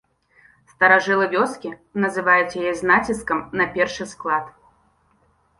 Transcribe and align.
Старажылы 0.71 1.25
вёскі 1.35 1.73
называюць 2.05 2.57
яе 2.63 2.73
з 2.79 2.89
націскам 2.93 3.39
на 3.63 3.71
першы 3.77 4.09
склад. 4.15 4.45